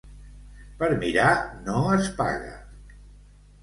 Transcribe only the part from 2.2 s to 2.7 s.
paga.